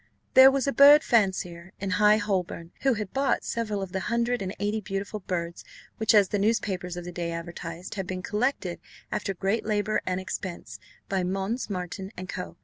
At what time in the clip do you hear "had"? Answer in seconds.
2.95-3.13, 7.93-8.07